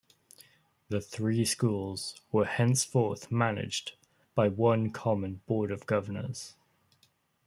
The 0.89 0.99
three 0.99 1.45
schools 1.45 2.15
were 2.31 2.45
henceforth 2.45 3.31
managed 3.31 3.93
by 4.33 4.47
one 4.47 4.89
common 4.89 5.41
Board 5.45 5.69
of 5.71 5.85
Governors. 5.85 6.55